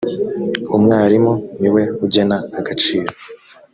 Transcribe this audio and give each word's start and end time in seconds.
umwarimu 0.75 1.33
niwe 1.59 1.81
ujyena 2.03 2.37
agaciro. 2.59 3.11